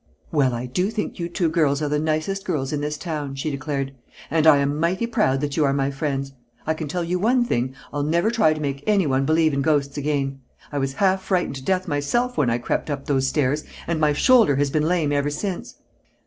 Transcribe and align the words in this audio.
"Well, 0.31 0.55
I 0.55 0.65
do 0.65 0.89
think 0.89 1.19
you 1.19 1.29
two 1.29 1.47
girls 1.47 1.79
are 1.79 1.87
the 1.87 1.99
nicest 1.99 2.43
girls 2.43 2.73
in 2.73 2.81
this 2.81 2.97
town," 2.97 3.35
she 3.35 3.51
declared, 3.51 3.91
"and 4.31 4.47
I 4.47 4.57
am 4.57 4.79
mighty 4.79 5.05
proud 5.05 5.41
that 5.41 5.55
you 5.55 5.63
are 5.63 5.73
my 5.73 5.91
friends. 5.91 6.33
I 6.65 6.73
can 6.73 6.87
tell 6.87 7.03
you 7.03 7.19
one 7.19 7.45
thing: 7.45 7.75
I'll 7.93 8.01
never 8.01 8.31
try 8.31 8.55
to 8.55 8.59
make 8.59 8.83
anyone 8.87 9.25
believe 9.27 9.53
in 9.53 9.61
ghosts 9.61 9.97
again. 9.99 10.39
I 10.71 10.79
was 10.79 10.93
half 10.93 11.21
frightened 11.21 11.57
to 11.57 11.63
death 11.63 11.87
myself 11.87 12.35
when 12.35 12.49
I 12.49 12.57
crept 12.57 12.89
up 12.89 13.05
those 13.05 13.27
stairs, 13.27 13.63
and 13.85 13.99
my 13.99 14.11
shoulder 14.11 14.55
has 14.55 14.71
been 14.71 14.87
lame 14.87 15.11
ever 15.11 15.29
since." 15.29 15.75